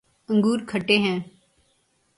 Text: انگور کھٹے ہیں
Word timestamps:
انگور 0.29 0.59
کھٹے 0.67 0.97
ہیں 0.97 1.19